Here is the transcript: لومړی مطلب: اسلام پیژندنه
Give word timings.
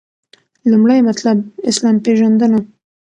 لومړی 0.71 0.99
مطلب: 1.09 1.37
اسلام 1.69 1.95
پیژندنه 2.05 2.59